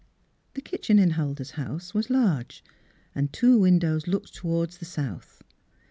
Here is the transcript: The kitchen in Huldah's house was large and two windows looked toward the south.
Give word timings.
The 0.55 0.61
kitchen 0.63 0.97
in 0.97 1.11
Huldah's 1.11 1.51
house 1.51 1.93
was 1.93 2.09
large 2.09 2.63
and 3.13 3.31
two 3.31 3.59
windows 3.59 4.07
looked 4.07 4.33
toward 4.33 4.71
the 4.71 4.83
south. 4.85 5.43